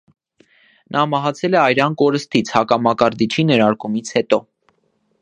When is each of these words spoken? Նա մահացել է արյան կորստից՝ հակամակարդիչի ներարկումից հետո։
Նա 0.95 1.03
մահացել 1.11 1.57
է 1.59 1.61
արյան 1.65 1.99
կորստից՝ 2.03 2.53
հակամակարդիչի 2.57 3.49
ներարկումից 3.53 4.15
հետո։ 4.21 4.45